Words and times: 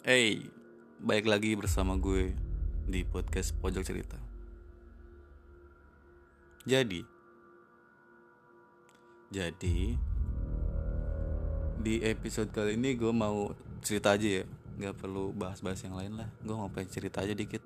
Hey, 0.00 0.48
baik 0.96 1.28
lagi 1.28 1.52
bersama 1.52 1.92
gue 1.92 2.32
di 2.88 3.04
podcast 3.04 3.52
Pojok 3.60 3.84
Cerita. 3.84 4.16
Jadi, 6.64 7.04
jadi 9.28 10.00
di 11.84 12.00
episode 12.00 12.48
kali 12.48 12.80
ini 12.80 12.96
gue 12.96 13.12
mau 13.12 13.52
cerita 13.84 14.16
aja 14.16 14.40
ya, 14.40 14.44
nggak 14.80 15.04
perlu 15.04 15.36
bahas-bahas 15.36 15.84
yang 15.84 15.92
lain 15.92 16.16
lah. 16.16 16.32
Gue 16.40 16.56
mau 16.56 16.72
pengen 16.72 16.96
cerita 16.96 17.20
aja 17.20 17.36
dikit. 17.36 17.60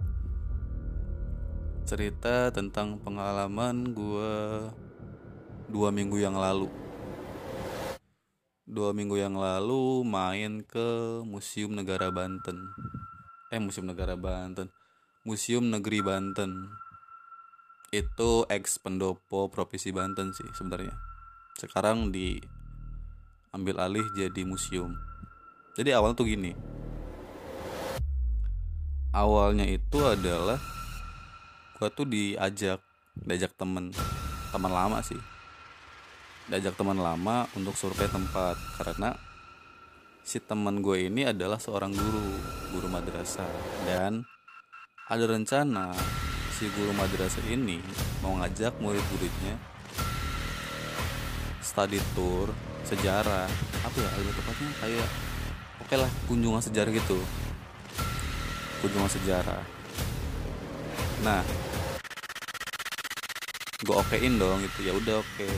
Cerita 1.86 2.50
tentang 2.50 2.98
pengalaman 2.98 3.94
gue 3.94 4.32
dua 5.70 5.94
minggu 5.94 6.18
yang 6.18 6.34
lalu. 6.34 6.66
Dua 8.64 8.96
minggu 8.96 9.20
yang 9.20 9.36
lalu 9.36 10.08
main 10.08 10.64
ke 10.64 11.20
Museum 11.20 11.76
Negara 11.76 12.08
Banten. 12.08 12.72
Eh, 13.52 13.61
Museum 13.61 13.84
Negara 13.84 14.16
Banten. 14.16 14.72
Museum 15.20 15.68
Negeri 15.68 16.00
Banten. 16.00 16.72
Itu 17.92 18.48
ex 18.48 18.80
pendopo 18.80 19.53
Provinsi 19.53 19.92
Banten 19.92 20.32
sih 20.32 20.48
sebenarnya. 20.56 20.96
Sekarang 21.61 22.08
diambil 22.08 23.84
alih 23.84 24.08
jadi 24.16 24.48
museum. 24.48 24.96
Jadi 25.76 25.92
awal 25.92 26.17
tuh 26.17 26.25
gini. 26.25 26.56
Awalnya 29.12 29.68
itu 29.68 30.00
adalah 30.08 30.56
gua 31.76 31.92
tuh 31.92 32.08
diajak, 32.08 32.81
diajak 33.12 33.53
temen, 33.61 33.92
teman 34.56 34.72
lama 34.72 35.05
sih 35.05 35.33
diajak 36.48 36.77
teman 36.77 37.00
lama 37.00 37.48
untuk 37.56 37.72
survei 37.77 38.08
tempat. 38.08 38.56
Karena 38.77 39.16
si 40.25 40.41
teman 40.41 40.80
gue 40.80 41.08
ini 41.08 41.28
adalah 41.28 41.56
seorang 41.61 41.92
guru 41.92 42.28
guru 42.72 42.89
madrasah. 42.89 43.48
Dan 43.89 44.25
ada 45.08 45.25
rencana 45.25 45.92
si 46.55 46.69
guru 46.72 46.92
madrasah 46.97 47.45
ini 47.48 47.81
mau 48.25 48.37
ngajak 48.41 48.81
murid-muridnya 48.81 49.56
study 51.65 52.00
tour 52.12 52.53
sejarah. 52.84 53.48
Apa 53.84 53.97
ya 53.97 54.09
lebih 54.20 54.34
tepatnya? 54.37 54.70
Kayak 54.81 55.09
oke 55.81 55.95
lah 55.97 56.11
kunjungan 56.28 56.62
sejarah 56.65 56.92
gitu. 56.92 57.19
Kunjungan 58.84 59.11
sejarah. 59.12 59.62
Nah 61.25 61.41
gue 63.84 63.97
okein 63.97 64.41
dong 64.41 64.61
gitu. 64.65 64.89
Ya 64.89 64.92
udah 64.97 65.20
oke 65.20 65.48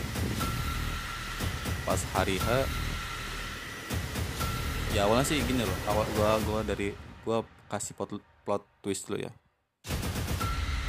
pas 1.87 2.03
hari 2.19 2.43
H. 2.43 2.67
Ya 4.91 5.07
awalnya 5.07 5.23
sih 5.23 5.39
gini 5.47 5.63
loh 5.63 5.79
awal 5.87 6.03
gua 6.19 6.31
gua 6.43 6.61
dari 6.67 6.91
gua 7.23 7.47
kasih 7.71 7.95
plot, 7.95 8.19
plot 8.43 8.67
twist 8.83 9.07
dulu 9.07 9.23
ya. 9.23 9.31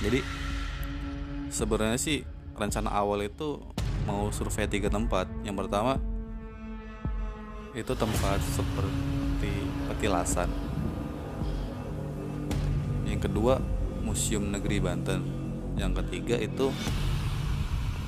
Jadi 0.02 0.25
sebenarnya 1.53 2.02
sih 2.02 2.25
rencana 2.58 2.90
awal 2.90 3.30
itu 3.30 3.62
mau 4.09 4.34
survei 4.34 4.66
tiga 4.66 4.90
tempat. 4.90 5.30
Yang 5.45 5.66
pertama 5.66 6.02
itu 7.78 7.94
tempat 7.94 8.42
seperti 8.58 9.53
petilasan. 9.86 10.50
Yang 13.06 13.30
kedua 13.30 13.62
museum 14.02 14.50
negeri 14.50 14.81
Banten. 14.81 15.22
Yang 15.78 16.02
ketiga 16.02 16.42
itu 16.42 16.73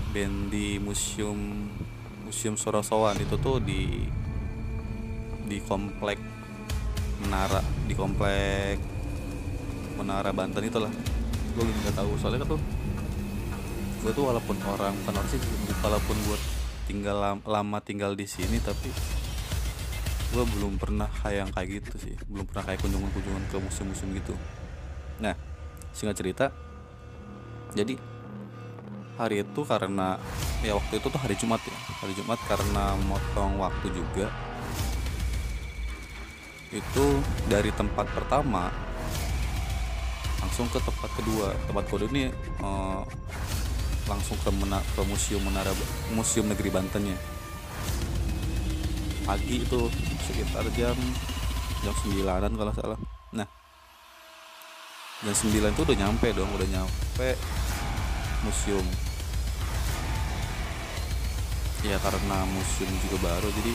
bendi 0.10 0.82
museum 0.82 1.70
Museum 2.30 2.54
Sorosowan 2.54 3.18
itu 3.18 3.42
tuh 3.42 3.58
di 3.58 4.06
di 5.50 5.58
komplek 5.66 6.22
Menara 7.26 7.58
di 7.90 7.98
komplek 7.98 8.78
Menara 9.98 10.30
Banten 10.30 10.62
itulah. 10.62 10.94
Gue 11.58 11.66
nggak 11.66 11.98
tahu 11.98 12.14
soalnya 12.22 12.46
tuh 12.46 12.62
gue 14.06 14.12
tuh 14.14 14.30
walaupun 14.30 14.56
orang 14.70 14.94
bukan 15.02 15.26
sih 15.26 15.42
walaupun 15.82 16.16
gue 16.30 16.38
tinggal 16.86 17.18
lama, 17.18 17.42
lama 17.50 17.82
tinggal 17.82 18.14
di 18.14 18.30
sini 18.30 18.62
tapi 18.62 18.94
gue 20.30 20.44
belum 20.46 20.78
pernah 20.78 21.10
kayak 21.10 21.50
kayak 21.58 21.82
gitu 21.82 21.98
sih. 21.98 22.14
Belum 22.30 22.46
pernah 22.46 22.70
kayak 22.70 22.86
kunjungan-kunjungan 22.86 23.44
ke 23.50 23.58
museum-museum 23.58 24.14
gitu. 24.14 24.38
Nah 25.18 25.34
singkat 25.98 26.22
cerita 26.22 26.46
jadi 27.74 27.98
hari 29.18 29.42
itu 29.42 29.66
karena 29.66 30.22
ya 30.66 30.76
waktu 30.76 31.00
itu 31.00 31.08
tuh 31.08 31.20
hari 31.22 31.36
Jumat 31.40 31.62
ya. 31.64 31.78
Hari 32.04 32.14
Jumat 32.16 32.40
karena 32.48 32.96
motong 33.08 33.60
waktu 33.60 33.88
juga. 33.92 34.28
Itu 36.70 37.06
dari 37.50 37.74
tempat 37.74 38.06
pertama 38.14 38.70
langsung 40.40 40.68
ke 40.72 40.80
tempat 40.82 41.10
kedua. 41.18 41.56
Tempat 41.68 41.84
kedua 41.88 42.08
ini 42.12 42.32
eh, 42.36 43.02
langsung 44.10 44.38
ke 44.42 44.50
mena 44.50 44.82
ke 44.98 45.02
museum 45.06 45.42
menara 45.46 45.70
museum 46.18 46.50
negeri 46.50 46.74
Bantennya 46.74 47.18
pagi 49.30 49.62
itu 49.62 49.86
sekitar 50.26 50.66
jam 50.74 50.98
jam 51.86 51.94
sembilanan 52.02 52.50
kalau 52.58 52.74
salah. 52.74 53.00
Nah 53.30 53.46
jam 55.22 55.36
sembilan 55.38 55.78
itu 55.78 55.82
udah 55.86 55.98
nyampe 56.02 56.28
dong 56.34 56.50
udah 56.50 56.68
nyampe 56.74 57.30
museum 58.42 58.82
ya 61.80 61.96
karena 62.04 62.44
museum 62.44 62.92
juga 63.08 63.32
baru 63.32 63.48
jadi 63.56 63.74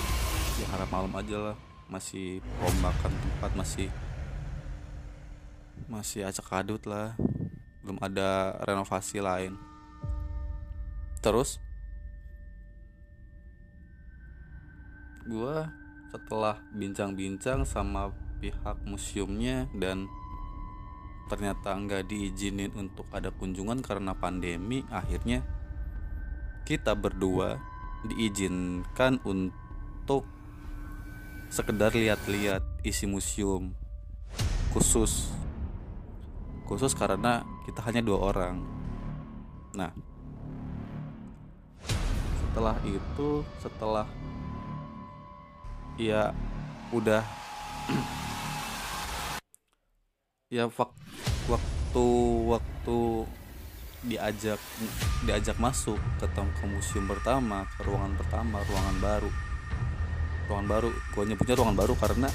ya 0.60 0.66
harap 0.76 0.88
malam 0.92 1.12
aja 1.16 1.36
lah. 1.52 1.56
Masih 1.88 2.44
rombakan 2.60 3.12
tempat 3.12 3.50
masih 3.56 3.88
masih 5.88 6.28
acak 6.28 6.48
adut 6.52 6.82
lah. 6.84 7.16
Belum 7.80 7.96
ada 8.00 8.60
renovasi 8.64 9.24
lain. 9.24 9.56
Terus 11.24 11.56
gua 15.24 15.72
setelah 16.12 16.60
bincang-bincang 16.76 17.64
sama 17.64 18.12
pihak 18.44 18.76
museumnya 18.84 19.64
dan 19.72 20.04
ternyata 21.32 21.72
nggak 21.72 22.04
diizinin 22.04 22.68
untuk 22.76 23.08
ada 23.08 23.32
kunjungan 23.32 23.80
karena 23.80 24.12
pandemi 24.12 24.84
akhirnya 24.92 25.40
kita 26.68 26.92
berdua 26.92 27.56
diizinkan 28.04 29.22
untuk 29.24 30.28
sekedar 31.48 31.94
lihat-lihat 31.94 32.60
isi 32.84 33.08
museum 33.08 33.72
khusus. 34.74 35.32
Khusus 36.64 36.96
karena 36.96 37.44
kita 37.68 37.84
hanya 37.84 38.00
dua 38.00 38.32
orang. 38.32 38.56
Nah 39.76 39.92
setelah 42.54 42.78
itu 42.86 43.42
setelah 43.58 44.06
ya 45.98 46.30
udah 46.94 47.26
ya 50.54 50.70
wak- 50.70 50.94
waktu 51.50 52.06
waktu 52.46 53.26
diajak 54.04 54.60
diajak 55.24 55.56
masuk 55.56 55.96
ke 56.20 56.26
ke 56.28 56.64
museum 56.68 57.08
pertama 57.08 57.64
ke 57.76 57.88
ruangan 57.88 58.12
pertama 58.20 58.60
ruangan 58.68 58.96
baru. 59.00 59.30
Ruangan 60.44 60.68
baru 60.68 60.88
gue 60.92 61.22
nyebutnya 61.24 61.56
ruangan 61.56 61.78
baru 61.80 61.94
karena 61.96 62.28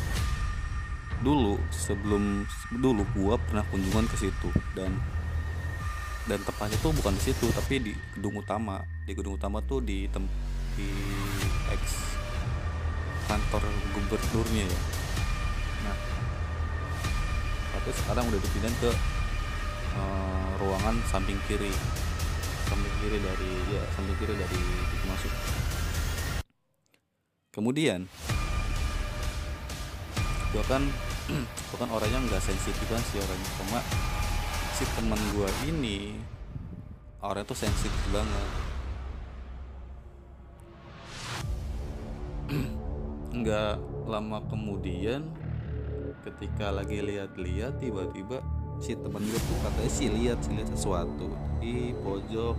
dulu 1.20 1.60
sebelum 1.70 2.48
dulu 2.80 3.04
gua 3.12 3.36
pernah 3.36 3.68
kunjungan 3.68 4.08
ke 4.08 4.16
situ 4.16 4.50
dan 4.72 4.96
dan 6.32 6.40
tepatnya 6.48 6.80
tuh 6.80 6.96
bukan 6.96 7.12
di 7.18 7.22
situ 7.28 7.46
tapi 7.54 7.76
di 7.82 7.94
gedung 8.18 8.40
utama. 8.40 8.82
Di 9.06 9.14
gedung 9.14 9.36
utama 9.38 9.62
tuh 9.62 9.82
di 9.84 10.10
tem 10.10 10.26
di 10.74 10.90
ex 11.76 12.16
kantor 13.30 13.62
gubernurnya 13.94 14.66
ya. 14.66 14.80
Nah 15.86 15.98
tapi 17.70 17.90
sekarang 17.94 18.26
udah 18.28 18.40
dipindahin 18.42 18.76
ke 18.82 18.92
eh, 19.96 20.50
ruangan 20.60 20.96
samping 21.10 21.40
kiri. 21.50 21.72
Samping 22.70 22.94
kiri 23.02 23.18
dari 23.18 23.52
ya 23.74 23.84
samping 23.98 24.18
kiri 24.22 24.34
dari 24.38 24.60
pintu 24.60 25.06
masuk. 25.10 25.34
Kemudian 27.50 28.06
gua 30.54 30.64
kan 30.70 30.84
gua 31.74 31.78
kan 31.82 31.90
orangnya 31.90 32.20
nggak 32.30 32.44
sensitif 32.44 32.86
kan 32.86 33.02
sih 33.10 33.18
orangnya. 33.18 33.52
Cuma 33.58 33.80
si 34.78 34.84
teman 34.94 35.22
gua 35.34 35.50
ini 35.66 36.14
orangnya 37.26 37.50
tuh 37.50 37.58
sensitif 37.58 38.04
banget. 38.14 38.50
Nggak 43.40 43.78
lama 44.10 44.42
kemudian 44.50 45.22
ketika 46.26 46.74
lagi 46.74 47.00
lihat-lihat 47.00 47.80
tiba-tiba 47.80 48.42
si 48.80 48.96
teman 48.96 49.20
gue 49.20 49.36
tuh 49.36 49.58
katanya 49.60 49.92
sih 49.92 50.08
lihat 50.08 50.40
sih 50.40 50.56
lihat 50.56 50.72
sesuatu 50.72 51.28
di 51.60 51.92
pojok. 52.00 52.56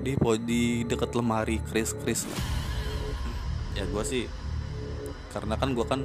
Di 0.00 0.16
di 0.44 0.62
dekat 0.88 1.12
lemari 1.12 1.60
kris 1.60 1.92
kris 2.00 2.24
ya 3.76 3.84
gue 3.86 4.04
sih 4.04 4.24
karena 5.30 5.54
kan 5.54 5.72
gue 5.76 5.86
kan 5.86 6.00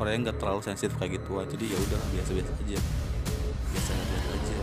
orangnya 0.00 0.30
nggak 0.30 0.38
terlalu 0.40 0.60
sensitif 0.64 0.96
kayak 0.96 1.20
gitu 1.20 1.36
jadi 1.44 1.64
ya 1.72 1.78
udah 1.78 2.00
biasa 2.16 2.30
biasa 2.36 2.52
aja. 2.56 2.78
Biasa 3.70 3.90
biasa 3.92 4.28
aja. 4.32 4.56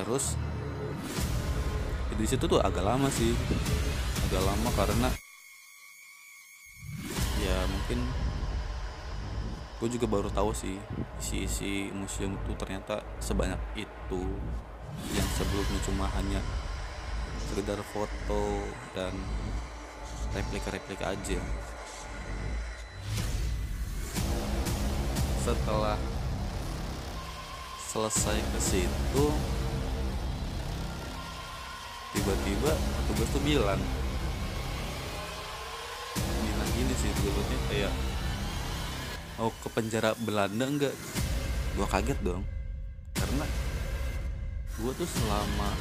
Terus 0.00 0.24
di 2.20 2.26
situ 2.28 2.44
tuh 2.44 2.60
agak 2.60 2.84
lama 2.84 3.08
sih. 3.08 3.32
Agak 4.28 4.42
lama 4.44 4.68
karena 4.76 5.08
ya 7.40 7.56
mungkin 7.66 7.98
gue 9.80 9.88
juga 9.96 10.04
baru 10.04 10.28
tahu 10.28 10.52
sih 10.52 10.76
isi-isi 11.16 11.88
museum 11.96 12.36
itu 12.36 12.52
ternyata 12.60 13.00
sebanyak 13.16 13.56
itu. 13.80 14.22
Yang 15.16 15.28
sebelumnya 15.40 15.80
cuma 15.88 16.04
hanya 16.20 16.44
sekedar 17.48 17.80
foto 17.88 18.60
dan 18.92 19.16
replika-replika 20.36 21.16
aja. 21.16 21.40
Setelah 25.40 25.96
selesai 27.88 28.36
ke 28.36 28.60
situ 28.60 29.24
tiba-tiba 32.12 32.70
petugas 32.76 33.28
tuh 33.32 33.42
bilang 33.42 33.80
bilang 36.44 36.70
gini 36.76 36.94
sih 36.94 37.10
sebetulnya 37.16 37.58
kayak 37.66 37.92
mau 39.40 39.48
ke 39.64 39.72
penjara 39.72 40.12
Belanda 40.20 40.68
enggak 40.68 40.92
gua 41.72 41.88
kaget 41.88 42.20
dong. 42.20 42.44
Karena 43.16 43.48
gua 44.76 44.92
tuh 44.92 45.08
selama 45.08 45.72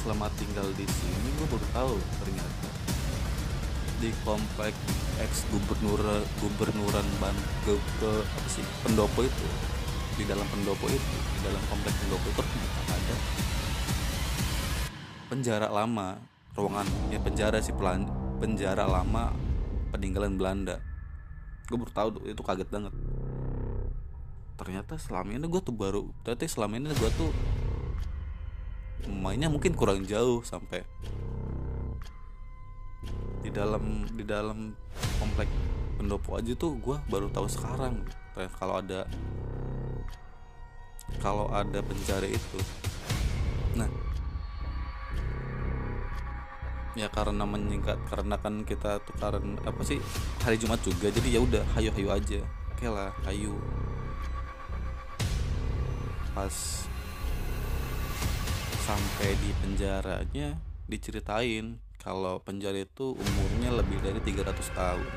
selama 0.00 0.32
tinggal 0.40 0.64
di 0.72 0.88
sini 0.88 1.28
gua 1.36 1.46
baru 1.52 1.66
tahu 1.76 1.94
ternyata 2.24 2.68
di 4.00 4.10
komplek 4.24 4.72
ex 5.20 5.44
gubernur 5.52 6.24
gubernuran 6.40 7.04
ban 7.20 7.36
ke, 7.68 7.76
ke 8.00 8.10
apa 8.24 8.48
sih 8.48 8.64
pendopo 8.80 9.28
itu 9.28 9.48
di 10.16 10.24
dalam 10.24 10.48
pendopo 10.48 10.88
itu 10.88 11.16
di 11.36 11.40
dalam 11.44 11.60
komplek 11.68 11.92
pendopo 12.00 12.26
itu 12.32 12.42
ada. 12.88 13.16
Penjara 15.28 15.68
lama 15.68 16.16
ruangan 16.56 16.88
ya 17.12 17.20
penjara 17.20 17.60
sih 17.60 17.76
pelan 17.76 18.08
penjara 18.40 18.88
lama 18.88 19.36
peninggalan 19.92 20.40
Belanda 20.40 20.80
gue 21.72 21.80
baru 21.80 21.92
tahu 21.96 22.08
itu 22.28 22.42
kaget 22.44 22.68
banget. 22.68 22.92
Ternyata 24.60 25.00
selama 25.00 25.32
ini 25.32 25.48
gue 25.48 25.62
tuh 25.64 25.72
baru 25.72 26.12
ternyata 26.20 26.44
selama 26.44 26.76
ini 26.76 26.92
gue 26.92 27.10
tuh 27.16 27.32
mainnya 29.08 29.48
mungkin 29.48 29.72
kurang 29.72 30.04
jauh 30.04 30.44
sampai 30.44 30.84
di 33.42 33.50
dalam 33.50 34.04
di 34.12 34.22
dalam 34.22 34.76
komplek 35.16 35.48
pendopo 35.96 36.36
aja 36.36 36.52
tuh 36.52 36.76
gue 36.76 37.00
baru 37.08 37.32
tahu 37.32 37.48
sekarang. 37.48 38.04
Kalau 38.60 38.76
ada 38.76 39.08
kalau 41.24 41.48
ada 41.48 41.80
penjara 41.80 42.28
itu. 42.28 42.60
Nah 43.80 44.11
ya 46.92 47.08
karena 47.08 47.48
menyingkat 47.48 47.96
karena 48.04 48.36
kan 48.36 48.68
kita 48.68 49.00
tuh 49.00 49.16
karena 49.16 49.56
apa 49.64 49.80
sih 49.80 49.96
hari 50.44 50.60
Jumat 50.60 50.76
juga 50.84 51.08
jadi 51.08 51.28
ya 51.36 51.40
udah 51.40 51.64
hayu-hayu 51.76 52.08
aja. 52.12 52.40
Oke 52.76 52.86
lah 52.88 53.12
hayu. 53.24 53.56
Pas 56.36 56.52
sampai 58.82 59.28
di 59.40 59.50
penjaranya 59.62 60.58
diceritain 60.90 61.80
kalau 62.02 62.42
penjara 62.42 62.82
itu 62.82 63.14
umurnya 63.14 63.70
lebih 63.78 64.02
dari 64.02 64.20
300 64.20 64.52
tahun. 64.74 65.08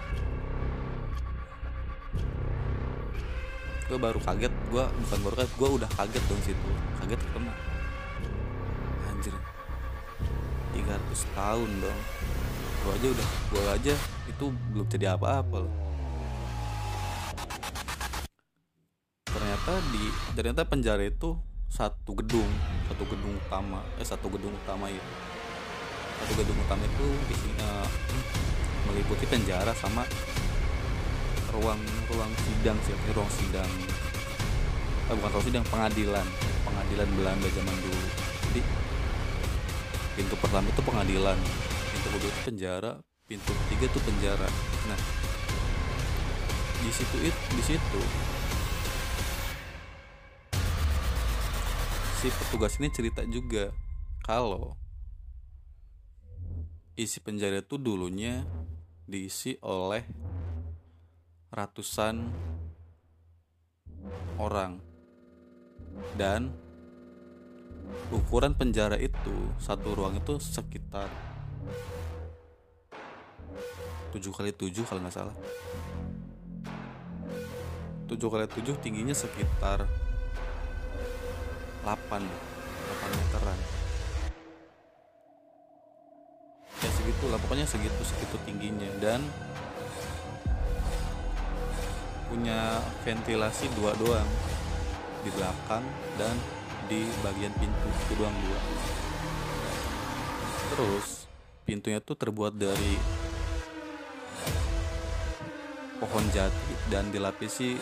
Gue 3.86 4.00
baru 4.02 4.18
kaget 4.22 4.54
gue 4.72 4.86
bukan 4.86 5.20
baru 5.26 5.36
kaget 5.44 5.54
gue 5.58 5.70
udah 5.82 5.90
kaget 5.98 6.24
dong 6.30 6.42
situ. 6.46 6.70
Kaget 7.02 7.22
karena 7.34 7.54
tahun 11.32 11.70
dong. 11.80 12.00
Gue 12.84 12.92
aja 13.00 13.08
udah 13.16 13.30
gue 13.50 13.64
aja 13.72 13.94
itu 14.28 14.46
belum 14.76 14.88
jadi 14.92 15.16
apa-apa 15.16 15.58
loh. 15.64 15.74
Ternyata 19.32 19.72
di 19.96 20.04
ternyata 20.36 20.62
penjara 20.68 21.04
itu 21.08 21.40
satu 21.72 22.16
gedung 22.16 22.48
satu 22.88 23.04
gedung 23.10 23.36
utama 23.36 23.84
eh 23.98 24.06
satu 24.06 24.28
gedung 24.28 24.54
utama 24.54 24.92
ya. 24.92 25.04
Satu 26.24 26.34
gedung 26.40 26.58
utama 26.60 26.84
itu 26.84 27.08
isinya 27.32 27.72
meliputi 28.86 29.26
penjara 29.28 29.74
sama 29.76 30.06
ruang 31.56 31.80
ruang 32.12 32.32
sidang 32.44 32.78
sih 32.84 32.96
ruang 33.16 33.32
sidang. 33.32 33.72
Eh, 35.10 35.14
bukan 35.16 35.30
ruang 35.32 35.46
sidang 35.46 35.66
pengadilan. 35.72 36.28
Pengadilan 36.66 37.08
Belanda 37.16 37.48
zaman 37.50 37.76
dulu. 37.80 38.08
Jadi 38.52 38.62
pintu 40.16 40.36
pertama 40.40 40.68
itu 40.72 40.82
pengadilan. 40.82 41.38
Pintu 41.92 42.08
kedua 42.16 42.32
itu 42.32 42.42
penjara 42.48 42.94
pintu 43.26 43.52
ketiga 43.66 43.86
itu 43.90 44.00
penjara. 44.06 44.50
Nah 44.86 45.02
di 46.86 46.92
situ 46.94 47.18
itu 47.26 47.42
di 47.58 47.64
situ 47.66 48.02
si 52.22 52.30
petugas 52.30 52.78
ini 52.78 52.94
cerita 52.94 53.26
juga 53.26 53.74
kalau 54.22 54.78
isi 56.94 57.18
penjara 57.18 57.66
itu 57.66 57.82
dulunya 57.82 58.46
diisi 59.10 59.58
oleh 59.66 60.06
ratusan 61.50 62.30
orang. 64.38 64.78
Dan 66.14 66.52
ukuran 68.14 68.54
penjara 68.54 68.96
itu 68.96 69.36
satu 69.58 69.98
ruang 69.98 70.20
itu 70.20 70.38
sekitar 70.38 71.10
7 74.16 74.32
kali 74.32 74.56
7 74.56 74.72
kalau 74.88 75.04
nggak 75.04 75.12
salah. 75.12 75.36
7 78.08 78.16
kali 78.16 78.46
7 78.48 78.80
tingginya 78.80 79.12
sekitar 79.12 79.84
8 81.84 82.24
8 82.24 82.24
meteran. 83.20 83.60
Ya 86.80 86.90
segitu 86.96 87.26
lah 87.28 87.40
pokoknya 87.44 87.68
segitu 87.68 88.02
segitu 88.08 88.40
tingginya. 88.48 88.88
Dan 89.04 89.20
punya 92.32 92.80
ventilasi 93.04 93.68
dua 93.76 93.92
doang 94.00 94.28
di 95.28 95.30
belakang 95.36 95.84
dan 96.16 96.36
di 96.86 97.10
bagian 97.26 97.54
pintu 97.58 97.90
doang 98.18 98.34
dua. 98.34 98.60
Terus 100.76 101.08
pintunya 101.66 101.98
tuh 102.02 102.18
terbuat 102.18 102.54
dari 102.58 102.94
pohon 105.98 106.26
jati 106.30 106.74
dan 106.92 107.10
dilapisi 107.10 107.80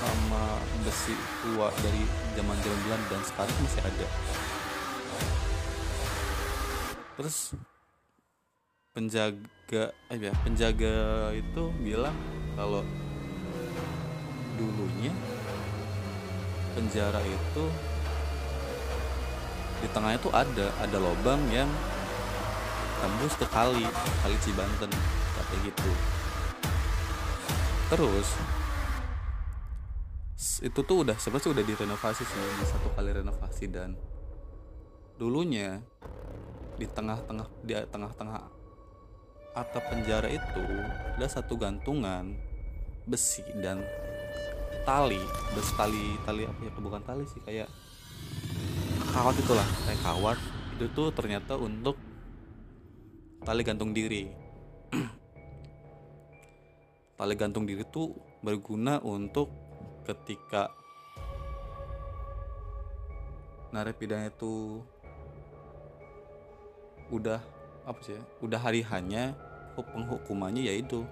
sama 0.00 0.56
besi 0.80 1.12
tua 1.44 1.68
dari 1.84 2.02
zaman 2.32 2.56
zaman 2.56 2.80
Belanda 2.88 3.06
dan 3.12 3.22
sekarang 3.28 3.56
masih 3.60 3.82
ada. 3.84 4.06
Terus 7.20 7.38
penjaga 8.90 9.94
eh 10.10 10.18
ya 10.18 10.32
penjaga 10.42 11.30
itu 11.36 11.62
bilang 11.84 12.16
kalau 12.58 12.82
dulunya 14.58 15.12
penjara 16.80 17.20
itu 17.20 17.64
di 19.84 19.88
tengahnya 19.92 20.16
tuh 20.24 20.32
ada 20.32 20.72
ada 20.80 20.96
lubang 20.96 21.44
yang 21.52 21.68
tembus 23.04 23.36
ke 23.36 23.44
kali 23.52 23.84
kali 24.24 24.36
Cibanten 24.40 24.88
kayak 24.88 25.60
gitu. 25.68 25.92
Terus 27.92 28.28
itu 30.64 30.80
tuh 30.80 31.04
udah 31.04 31.16
sebenarnya 31.20 31.52
udah 31.52 31.64
direnovasi 31.68 32.22
sih 32.24 32.40
satu 32.64 32.88
kali 32.96 33.12
renovasi 33.12 33.68
dan 33.68 33.92
dulunya 35.20 35.84
di 36.80 36.88
tengah-tengah 36.88 37.48
di 37.60 37.76
tengah-tengah 37.76 38.40
atap 39.52 39.84
penjara 39.92 40.32
itu 40.32 40.64
ada 41.16 41.28
satu 41.28 41.60
gantungan 41.60 42.40
besi 43.04 43.44
dan 43.60 43.84
tali 44.84 45.20
besi 45.52 45.72
tali 45.76 46.04
tali 46.24 46.42
apa 46.48 46.60
ya? 46.64 46.72
Bukan 46.74 47.02
tali 47.04 47.24
sih 47.28 47.40
kayak 47.44 47.68
kawat 49.12 49.34
itulah 49.38 49.68
kayak 49.86 50.00
kawat. 50.02 50.38
Itu 50.76 50.88
tuh 50.96 51.08
ternyata 51.12 51.60
untuk 51.60 51.96
tali 53.44 53.64
gantung 53.64 53.92
diri. 53.92 54.28
Tali 57.20 57.36
gantung 57.36 57.68
diri 57.68 57.84
tuh 57.84 58.16
berguna 58.40 58.96
untuk 59.04 59.52
ketika 60.08 60.72
narapidana 63.76 64.32
itu 64.32 64.80
udah 67.12 67.44
apa 67.84 68.00
sih 68.02 68.16
ya, 68.16 68.22
udah 68.40 68.58
hari 68.58 68.80
hanya 68.86 69.36
penghukumannya 69.76 70.68
yaitu 70.68 71.04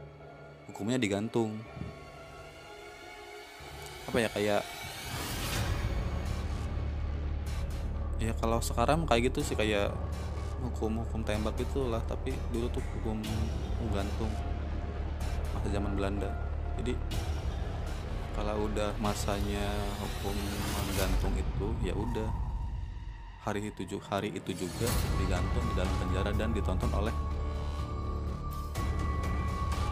hukumnya 0.69 1.01
digantung 1.01 1.57
apa 4.09 4.17
ya 4.25 4.29
kayak 4.33 4.63
ya 8.19 8.33
kalau 8.41 8.59
sekarang 8.59 9.05
kayak 9.05 9.31
gitu 9.31 9.45
sih 9.45 9.55
kayak 9.55 9.93
hukum 10.65 11.05
hukum 11.05 11.21
tembak 11.23 11.55
itulah 11.61 12.03
tapi 12.09 12.35
dulu 12.51 12.67
tuh 12.73 12.83
hukum 12.99 13.21
gantung 13.95 14.33
masa 15.55 15.69
zaman 15.71 15.93
Belanda. 15.95 16.31
Jadi 16.81 16.95
kalau 18.35 18.71
udah 18.71 18.95
masanya 19.03 19.67
hukum 19.99 20.35
menggantung 20.75 21.35
itu 21.37 21.67
ya 21.83 21.95
udah. 21.95 22.31
Hari 23.47 23.71
itu 23.71 23.87
juga 23.87 24.19
hari 24.19 24.35
itu 24.35 24.51
juga 24.53 24.89
digantung 25.19 25.65
di 25.73 25.75
dalam 25.79 25.95
penjara 26.03 26.31
dan 26.35 26.51
ditonton 26.53 26.91
oleh 26.93 27.15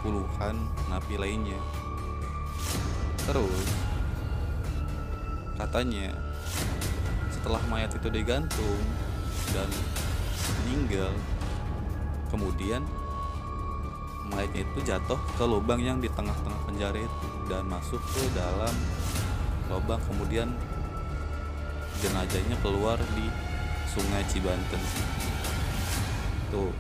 puluhan 0.02 0.66
napi 0.90 1.14
lainnya. 1.18 1.58
Terus 3.26 3.85
katanya 5.56 6.12
setelah 7.32 7.60
mayat 7.72 7.90
itu 7.96 8.08
digantung 8.12 8.80
dan 9.52 9.68
meninggal 10.62 11.12
kemudian 12.28 12.84
mayatnya 14.30 14.66
itu 14.66 14.78
jatuh 14.82 15.20
ke 15.38 15.44
lubang 15.46 15.78
yang 15.78 16.02
di 16.02 16.10
tengah-tengah 16.10 16.60
penjara 16.66 16.98
itu 16.98 17.28
dan 17.46 17.62
masuk 17.70 18.02
ke 18.02 18.22
dalam 18.34 18.75
lubang. 19.70 20.02
Kemudian 20.10 20.50
jenazahnya 22.02 22.56
keluar 22.62 22.98
di 23.14 23.26
sungai 23.90 24.22
Cibanten. 24.28 24.82
Tuh. 26.50 26.75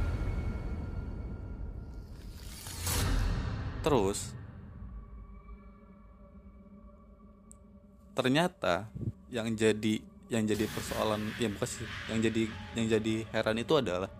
Terus 3.86 4.34
ternyata 8.16 8.88
yang 9.28 9.52
jadi 9.52 10.00
yang 10.32 10.42
jadi 10.48 10.64
persoalan 10.66 11.22
ya 11.38 11.46
bukan 11.52 11.68
sih 11.68 11.86
yang 12.10 12.18
jadi 12.18 12.42
yang 12.74 12.86
jadi 12.88 13.14
heran 13.30 13.62
itu 13.62 13.78
adalah 13.78 14.10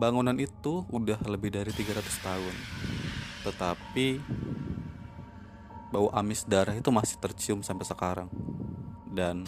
bangunan 0.00 0.32
itu 0.38 0.86
udah 0.88 1.20
lebih 1.28 1.52
dari 1.52 1.68
300 1.68 2.00
tahun. 2.24 2.54
Tetapi 3.44 4.06
bau 5.92 6.08
amis 6.14 6.46
darah 6.48 6.72
itu 6.72 6.88
masih 6.88 7.20
tercium 7.20 7.60
sampai 7.60 7.84
sekarang. 7.84 8.32
Dan 9.10 9.44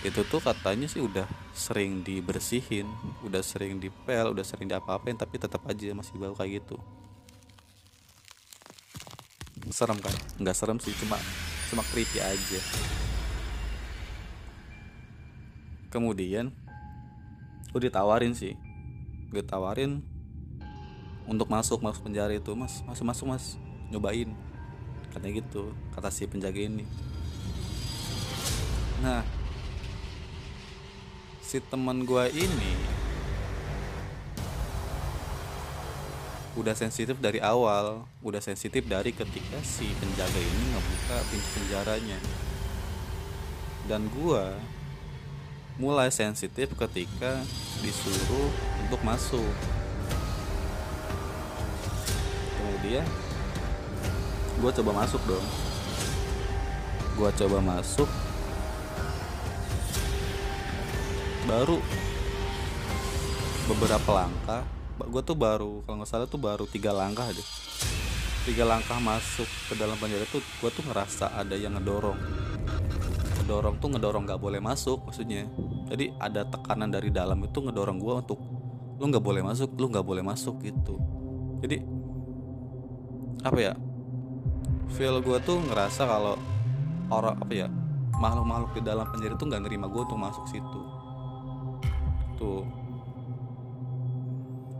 itu 0.00 0.24
tuh 0.24 0.40
katanya 0.40 0.88
sih 0.88 1.04
udah 1.04 1.28
sering 1.52 2.00
dibersihin 2.00 2.88
udah 3.20 3.44
sering 3.44 3.76
dipel 3.76 4.32
udah 4.32 4.40
sering 4.40 4.64
diapa-apain 4.64 5.12
tapi 5.12 5.36
tetap 5.36 5.60
aja 5.68 5.92
masih 5.92 6.16
bau 6.16 6.32
kayak 6.32 6.64
gitu 6.64 6.80
serem 9.72 9.98
kan? 9.98 10.12
Nggak 10.38 10.56
serem 10.56 10.78
sih 10.78 10.94
cuma 10.98 11.16
cuma 11.70 11.82
creepy 11.90 12.18
aja. 12.20 12.60
Kemudian 15.90 16.54
gue 17.70 17.80
ditawarin 17.86 18.34
sih. 18.34 18.54
Gue 19.30 19.42
tawarin 19.42 20.02
untuk 21.26 21.46
masuk 21.46 21.82
masuk 21.82 22.06
penjara 22.06 22.34
itu 22.34 22.54
mas. 22.54 22.82
Masuk 22.86 23.06
masuk 23.06 23.26
mas. 23.30 23.58
Nyobain. 23.90 24.30
Katanya 25.10 25.42
gitu 25.42 25.74
kata 25.94 26.10
si 26.10 26.26
penjaga 26.26 26.60
ini. 26.62 26.86
Nah 29.02 29.26
si 31.40 31.58
teman 31.58 32.06
gue 32.06 32.24
ini 32.30 32.99
udah 36.60 36.76
sensitif 36.76 37.16
dari 37.16 37.40
awal 37.40 38.04
udah 38.20 38.44
sensitif 38.44 38.84
dari 38.84 39.16
ketika 39.16 39.56
si 39.64 39.88
penjaga 39.96 40.36
ini 40.36 40.64
ngebuka 40.76 41.16
pintu 41.32 41.48
penjaranya. 41.56 42.18
Dan 43.88 44.12
gua 44.12 44.60
mulai 45.80 46.12
sensitif 46.12 46.68
ketika 46.76 47.40
disuruh 47.80 48.52
untuk 48.84 49.00
masuk. 49.00 49.54
Kemudian 52.60 53.08
gua 54.60 54.70
coba 54.76 54.92
masuk 55.00 55.22
dong. 55.24 55.46
Gua 57.16 57.32
coba 57.32 57.58
masuk. 57.64 58.08
Baru 61.48 61.80
beberapa 63.64 64.10
langkah 64.12 64.62
gue 65.08 65.22
tuh 65.24 65.38
baru 65.38 65.80
kalau 65.88 65.96
nggak 66.02 66.10
salah 66.10 66.28
tuh 66.28 66.40
baru 66.40 66.68
tiga 66.68 66.92
langkah 66.92 67.24
aja 67.24 67.44
tiga 68.48 68.64
langkah 68.64 68.96
masuk 68.98 69.46
ke 69.68 69.76
dalam 69.76 69.94
penjara 70.00 70.24
tuh 70.26 70.40
gue 70.40 70.70
tuh 70.72 70.84
ngerasa 70.88 71.36
ada 71.36 71.52
yang 71.52 71.76
ngedorong. 71.76 72.16
Ngedorong 73.40 73.76
tuh 73.76 73.88
ngedorong 73.92 74.24
nggak 74.24 74.40
boleh 74.40 74.60
masuk 74.64 75.04
maksudnya. 75.04 75.44
Jadi 75.92 76.16
ada 76.16 76.48
tekanan 76.48 76.88
dari 76.88 77.12
dalam 77.12 77.36
itu 77.44 77.60
ngedorong 77.60 78.00
gue 78.00 78.14
untuk 78.26 78.40
lu 78.96 79.04
nggak 79.08 79.24
boleh 79.24 79.44
masuk 79.44 79.76
lu 79.76 79.92
nggak 79.92 80.06
boleh 80.06 80.24
masuk 80.24 80.56
gitu. 80.64 80.96
Jadi 81.60 81.84
apa 83.44 83.58
ya 83.60 83.72
feel 84.96 85.20
gue 85.20 85.38
tuh 85.44 85.60
ngerasa 85.60 86.02
kalau 86.08 86.36
orang 87.12 87.36
apa 87.38 87.52
ya 87.52 87.68
makhluk-makhluk 88.16 88.72
di 88.76 88.82
dalam 88.84 89.04
penjara 89.08 89.36
tuh 89.36 89.46
nggak 89.52 89.62
nerima 89.68 89.86
gue 89.92 90.00
untuk 90.00 90.16
masuk 90.16 90.44
situ. 90.48 90.80
Tuh 92.40 92.64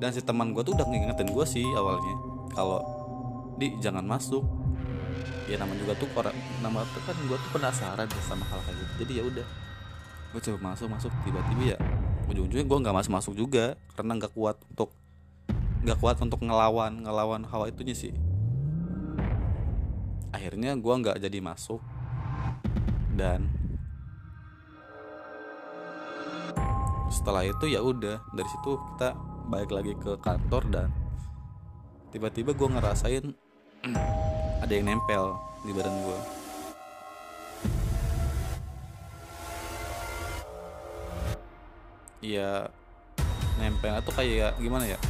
dan 0.00 0.16
si 0.16 0.24
teman 0.24 0.56
gue 0.56 0.64
tuh 0.64 0.72
udah 0.72 0.88
ngingetin 0.88 1.28
gue 1.28 1.44
sih 1.44 1.66
awalnya. 1.76 2.16
Kalau 2.56 2.80
di 3.60 3.76
jangan 3.84 4.02
masuk. 4.02 4.40
Ya 5.44 5.60
nama 5.60 5.76
juga 5.76 5.92
tuh 5.98 6.08
orang 6.16 6.32
nama 6.64 6.80
tuh 6.88 7.02
kan 7.04 7.12
gue 7.20 7.36
tuh 7.36 7.50
penasaran 7.52 8.08
sama 8.24 8.48
hal 8.48 8.64
kayak 8.64 8.80
gitu. 8.80 8.92
Jadi 9.04 9.12
ya 9.20 9.22
udah 9.28 9.46
gue 10.32 10.40
coba 10.40 10.58
masuk 10.72 10.88
masuk. 10.88 11.12
Tiba-tiba 11.28 11.76
ya 11.76 11.78
ujung-ujungnya 12.32 12.64
gue 12.64 12.78
nggak 12.80 12.96
masuk 12.96 13.12
masuk 13.12 13.32
juga. 13.36 13.76
Karena 13.92 14.16
nggak 14.16 14.32
kuat 14.32 14.56
untuk 14.72 14.96
nggak 15.84 15.98
kuat 16.00 16.16
untuk 16.24 16.40
ngelawan 16.40 17.04
ngelawan 17.04 17.44
hawa 17.44 17.68
itunya 17.68 17.92
sih. 17.92 18.16
Akhirnya 20.32 20.72
gue 20.80 20.94
nggak 20.96 21.20
jadi 21.20 21.38
masuk. 21.44 21.84
Dan 23.12 23.52
setelah 27.12 27.44
itu 27.44 27.68
ya 27.68 27.84
udah 27.84 28.22
dari 28.32 28.48
situ 28.48 28.80
kita 28.96 29.12
balik 29.50 29.74
lagi 29.74 29.98
ke 29.98 30.14
kantor 30.22 30.62
dan 30.70 30.88
tiba-tiba 32.14 32.54
gue 32.54 32.68
ngerasain 32.70 33.34
ada 34.62 34.70
yang 34.70 34.86
nempel 34.86 35.34
di 35.66 35.74
badan 35.74 35.96
gue 36.06 36.18
Iya 42.20 42.68
nempel 43.56 43.96
atau 43.96 44.12
kayak 44.12 44.60
gimana 44.60 44.84
ya? 44.84 45.00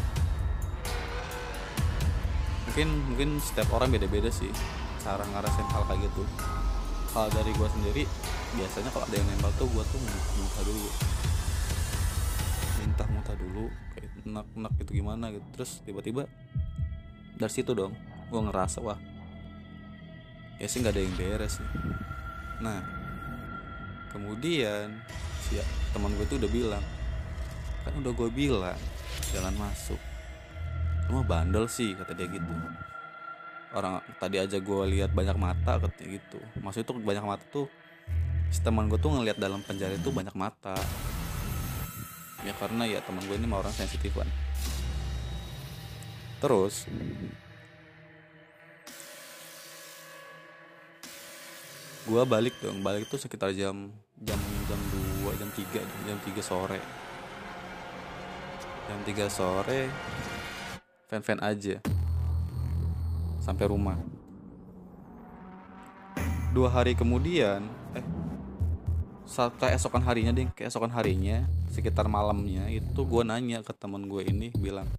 Mungkin 2.71 2.89
mungkin 3.11 3.31
setiap 3.43 3.67
orang 3.75 3.91
beda-beda 3.91 4.31
sih 4.31 4.47
cara 5.03 5.27
ngerasain 5.27 5.69
hal 5.75 5.83
kayak 5.91 6.07
gitu. 6.07 6.23
Kalau 7.11 7.27
dari 7.35 7.51
gue 7.51 7.69
sendiri 7.75 8.03
biasanya 8.55 8.95
kalau 8.95 9.05
ada 9.11 9.17
yang 9.19 9.27
nempel 9.27 9.51
tuh 9.59 9.67
gue 9.75 9.85
tuh 9.91 9.99
muntah 10.39 10.63
dulu 10.63 10.91
muntah 13.09 13.33
muntah 13.33 13.37
dulu 13.41 13.73
kayak 13.97 14.11
enak 14.29 14.47
enak 14.53 14.73
gitu 14.85 14.91
gimana 15.01 15.33
gitu. 15.33 15.47
Terus 15.57 15.81
tiba-tiba 15.89 16.29
dari 17.41 17.53
situ 17.53 17.73
dong 17.73 17.97
gue 18.29 18.41
ngerasa 18.45 18.85
wah 18.85 19.01
ya 20.61 20.69
sih 20.69 20.85
nggak 20.85 20.93
ada 20.93 21.01
yang 21.01 21.15
beres 21.17 21.57
sih 21.57 21.69
nah 22.61 22.85
kemudian 24.13 24.93
si 25.49 25.57
teman 25.97 26.13
gue 26.21 26.29
tuh 26.29 26.37
udah 26.37 26.51
bilang 26.53 26.85
kan 27.81 27.97
udah 27.97 28.13
gue 28.13 28.29
bilang 28.29 28.77
jangan 29.33 29.57
masuk. 29.57 29.97
Lu 31.09 31.23
mah 31.23 31.25
bandel 31.25 31.65
sih 31.65 31.97
kata 31.97 32.13
dia 32.13 32.29
gitu. 32.29 32.53
Orang 33.73 34.05
tadi 34.21 34.37
aja 34.37 34.61
gue 34.61 34.83
lihat 34.93 35.17
banyak 35.17 35.41
mata 35.41 35.81
katanya 35.81 36.21
gitu. 36.21 36.39
Maksudnya 36.61 36.87
tuh 36.93 36.97
banyak 37.01 37.25
mata 37.25 37.45
tuh 37.49 37.67
si 38.53 38.61
teman 38.61 38.91
gue 38.91 38.99
tuh 39.01 39.15
ngelihat 39.15 39.39
dalam 39.41 39.65
penjara 39.65 39.97
itu 39.97 40.11
banyak 40.13 40.35
mata 40.37 40.75
ya 42.47 42.53
karena 42.57 42.89
ya 42.89 42.99
teman 43.05 43.25
gue 43.25 43.37
ini 43.37 43.47
mah 43.47 43.61
orang 43.61 43.75
sensitif 43.75 44.17
kan 44.17 44.29
terus 46.41 46.89
gue 52.11 52.23
balik 52.27 52.59
dong. 52.59 52.83
Balik 52.83 53.07
tuh 53.07 53.23
sekitar 53.23 53.55
jam 53.55 53.93
jam 54.19 54.41
jam 54.67 54.81
2 55.23 55.31
jam 55.39 55.51
3 55.55 55.79
jam 56.09 56.19
3 56.19 56.43
sore. 56.43 56.81
Jam 58.91 58.99
3 59.07 59.31
sore 59.31 59.81
fan-fan 61.07 61.39
aja. 61.39 61.79
Sampai 63.39 63.71
rumah. 63.71 63.95
Dua 66.51 66.67
hari 66.67 66.99
kemudian 66.99 67.63
eh 67.95 68.07
saat 69.23 69.55
keesokan 69.63 70.03
harinya 70.03 70.35
deh 70.35 70.51
keesokan 70.51 70.91
harinya 70.91 71.47
sekitar 71.71 72.11
malamnya 72.11 72.67
itu 72.67 73.01
gue 73.07 73.23
nanya 73.23 73.63
ke 73.63 73.71
teman 73.71 74.11
gue 74.11 74.27
ini 74.27 74.51
bilang 74.59 74.91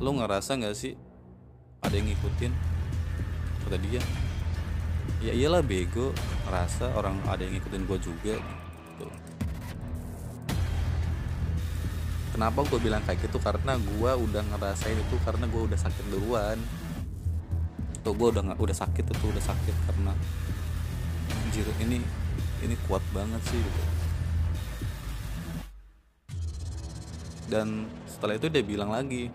lo 0.00 0.16
ngerasa 0.16 0.56
nggak 0.56 0.72
sih 0.72 0.96
ada 1.84 1.92
yang 1.92 2.08
ngikutin? 2.08 2.52
Kata 3.64 3.76
dia 3.76 4.00
ya 5.20 5.32
iyalah 5.36 5.60
bego 5.60 6.16
ngerasa 6.48 6.96
orang 6.96 7.20
ada 7.28 7.44
yang 7.44 7.60
ngikutin 7.60 7.84
gue 7.84 7.98
juga 8.00 8.34
gitu. 8.40 9.06
Kenapa 12.32 12.64
gue 12.64 12.80
bilang 12.80 13.04
kayak 13.04 13.28
gitu? 13.28 13.36
Karena 13.36 13.76
gue 13.76 14.12
udah 14.16 14.40
ngerasain 14.40 14.96
itu 14.96 15.16
karena 15.20 15.44
gue 15.44 15.62
udah 15.68 15.76
sakit 15.76 16.04
duluan. 16.08 16.56
Tuh 18.00 18.16
gue 18.16 18.28
udah 18.32 18.56
udah 18.56 18.76
sakit 18.76 19.04
itu 19.04 19.24
udah 19.28 19.44
sakit 19.44 19.76
karena 19.84 20.16
anjir 21.44 21.68
ini 21.84 22.00
ini 22.64 22.74
kuat 22.88 23.04
banget 23.12 23.40
sih 23.44 23.60
gitu 23.60 23.99
dan 27.50 27.90
setelah 28.06 28.38
itu 28.38 28.46
dia 28.46 28.62
bilang 28.62 28.94
lagi 28.94 29.26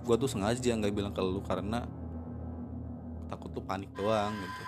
gue 0.00 0.16
tuh 0.16 0.26
sengaja 0.26 0.72
nggak 0.72 0.96
bilang 0.96 1.12
ke 1.12 1.20
lu 1.20 1.44
karena 1.44 1.84
takut 3.28 3.52
tuh 3.52 3.62
panik 3.62 3.92
doang 3.94 4.32
gitu. 4.34 4.62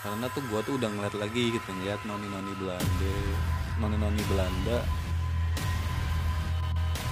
Karena 0.00 0.26
tuh 0.32 0.42
gue 0.48 0.60
tuh 0.64 0.74
udah 0.80 0.88
ngeliat 0.88 1.14
lagi 1.20 1.52
gitu 1.52 1.68
ngeliat 1.68 2.00
noni 2.08 2.26
noni 2.26 2.52
Belanda 2.56 3.14
noni 3.78 3.96
noni 4.00 4.22
Belanda 4.26 4.78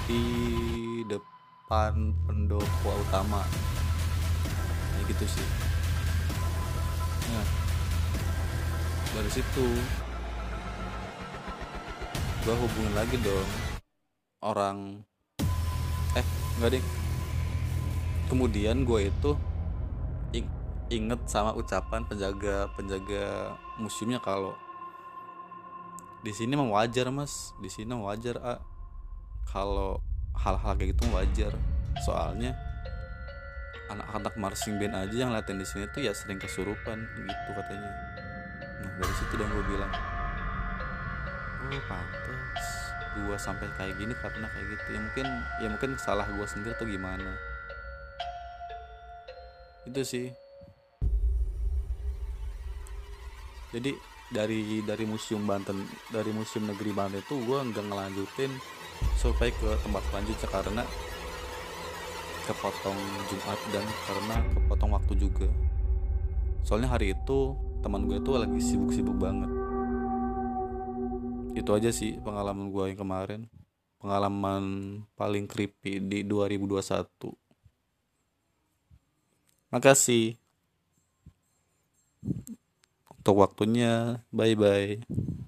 di 0.09 0.25
depan 1.05 2.17
pendopo 2.25 2.91
utama. 2.97 3.45
Kayak 4.97 5.05
gitu 5.13 5.25
sih. 5.39 5.49
Nah 7.29 7.47
dari 9.13 9.31
situ 9.31 9.67
gue 12.45 12.55
hubungin 12.55 12.95
lagi 12.95 13.17
dong 13.23 13.49
orang 14.45 15.03
eh 16.15 16.27
enggak 16.59 16.79
deh 16.79 16.85
kemudian 18.29 18.85
gue 18.85 19.09
itu 19.09 19.31
ing 20.37 20.47
inget 20.93 21.21
sama 21.27 21.57
ucapan 21.57 22.05
penjaga 22.05 22.69
penjaga 22.77 23.57
museumnya 23.81 24.21
kalau 24.21 24.53
di 26.19 26.35
sini 26.35 26.59
mah 26.59 26.67
wajar 26.67 27.15
mas. 27.15 27.55
Di 27.63 27.71
sini 27.71 27.95
wajar 27.95 28.37
ah 28.43 28.59
kalau 29.47 30.03
hal-hal 30.35 30.75
kayak 30.75 30.95
gitu 30.95 31.07
wajar. 31.15 31.53
Soalnya 32.03 32.59
anak-anak 33.89 34.35
marching 34.37 34.77
band 34.77 34.93
aja 34.93 35.17
yang 35.17 35.33
latihan 35.33 35.57
di 35.57 35.67
sini 35.67 35.89
tuh 35.95 36.05
ya 36.05 36.13
sering 36.13 36.37
kesurupan 36.37 36.99
gitu 37.01 37.51
katanya. 37.55 37.91
Nah 38.85 38.91
dari 38.99 39.15
situ 39.15 39.35
dong 39.39 39.51
gue 39.51 39.65
bilang 39.71 39.93
oh 41.59 41.83
pantas 41.91 42.89
gue 43.19 43.37
sampai 43.41 43.67
kayak 43.75 43.99
gini 43.99 44.15
karena 44.15 44.47
kayak 44.47 44.67
gitu. 44.79 44.85
Ya 44.95 45.01
mungkin 45.03 45.27
ya 45.59 45.69
mungkin 45.73 45.91
salah 45.99 46.27
gue 46.29 46.47
sendiri 46.47 46.75
tuh 46.79 46.87
gimana? 46.87 47.35
Itu 49.89 50.03
sih. 50.07 50.31
Jadi 53.75 53.93
dari 54.29 54.81
dari 54.85 55.05
museum 55.09 55.45
Banten 55.45 55.89
dari 56.13 56.31
museum 56.33 56.69
negeri 56.69 56.93
Banten 56.93 57.21
itu 57.21 57.37
gue 57.43 57.59
nggak 57.59 57.85
ngelanjutin 57.89 58.53
sampai 59.17 59.53
ke 59.55 59.71
tempat 59.85 60.03
selanjutnya 60.11 60.49
karena 60.49 60.85
kepotong 62.49 62.99
Jumat 63.29 63.61
dan 63.77 63.85
karena 64.09 64.37
kepotong 64.57 64.91
waktu 64.97 65.13
juga. 65.21 65.49
Soalnya 66.65 66.93
hari 66.97 67.13
itu 67.13 67.57
teman 67.81 68.09
gue 68.09 68.19
tuh 68.21 68.41
lagi 68.41 68.59
sibuk-sibuk 68.59 69.17
banget 69.21 69.68
itu 71.61 71.71
aja 71.75 71.91
sih 71.91 72.17
pengalaman 72.23 72.71
gue 72.71 72.85
yang 72.95 73.01
kemarin. 73.01 73.41
Pengalaman 73.99 74.63
paling 75.19 75.45
creepy 75.51 75.99
di 75.99 76.23
2021 76.23 77.35
makasih. 79.73 80.37
Untuk 83.19 83.37
waktunya. 83.45 84.25
Bye 84.33 84.57
bye 84.57 85.48